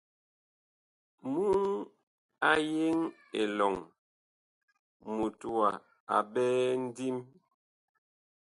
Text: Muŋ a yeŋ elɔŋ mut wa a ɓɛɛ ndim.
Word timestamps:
Muŋ 1.33 1.59
a 2.49 2.51
yeŋ 2.75 2.99
elɔŋ 3.41 3.75
mut 5.13 5.39
wa 5.55 5.69
a 6.15 6.17
ɓɛɛ 6.33 6.65
ndim. 6.83 7.17